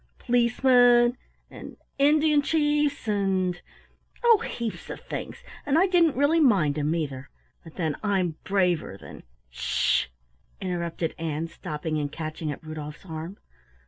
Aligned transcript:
P'licemen 0.17 1.15
and 1.51 1.77
Indian 1.99 2.41
chiefs, 2.41 3.07
and 3.07 3.61
oh, 4.23 4.39
heaps 4.39 4.89
of 4.89 5.01
things, 5.01 5.43
and 5.63 5.77
I 5.77 5.85
didn't 5.85 6.15
really 6.15 6.39
mind 6.39 6.75
'em, 6.79 6.95
either, 6.95 7.29
but 7.63 7.75
then 7.75 7.95
I'm 8.01 8.35
braver 8.43 8.97
than" 8.97 9.21
"Sh!" 9.51 10.07
interrupted 10.59 11.13
Ann, 11.19 11.45
stopping 11.47 11.99
and 11.99 12.11
catching 12.11 12.51
at 12.51 12.63
Rudolf's 12.63 13.05
arm. 13.05 13.37